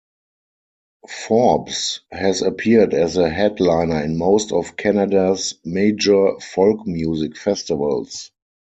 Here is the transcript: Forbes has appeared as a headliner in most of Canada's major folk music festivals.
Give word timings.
Forbes 1.07 1.99
has 2.11 2.41
appeared 2.41 2.95
as 2.95 3.17
a 3.17 3.29
headliner 3.29 4.03
in 4.03 4.17
most 4.17 4.51
of 4.51 4.75
Canada's 4.75 5.53
major 5.63 6.39
folk 6.39 6.87
music 6.87 7.37
festivals. 7.37 8.31